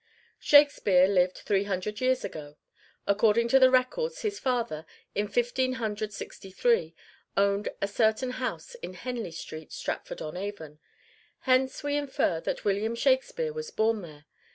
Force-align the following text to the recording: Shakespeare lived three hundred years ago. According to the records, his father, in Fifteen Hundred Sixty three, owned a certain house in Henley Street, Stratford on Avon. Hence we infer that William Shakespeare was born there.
Shakespeare 0.39 1.05
lived 1.07 1.37
three 1.45 1.65
hundred 1.65 2.01
years 2.01 2.25
ago. 2.25 2.57
According 3.05 3.49
to 3.49 3.59
the 3.59 3.69
records, 3.69 4.23
his 4.23 4.39
father, 4.39 4.83
in 5.13 5.27
Fifteen 5.27 5.73
Hundred 5.73 6.11
Sixty 6.11 6.49
three, 6.49 6.95
owned 7.37 7.69
a 7.83 7.87
certain 7.87 8.31
house 8.31 8.73
in 8.73 8.95
Henley 8.95 9.29
Street, 9.29 9.71
Stratford 9.71 10.19
on 10.19 10.35
Avon. 10.35 10.79
Hence 11.41 11.83
we 11.83 11.95
infer 11.97 12.39
that 12.41 12.65
William 12.65 12.95
Shakespeare 12.95 13.53
was 13.53 13.69
born 13.69 14.01
there. 14.01 14.25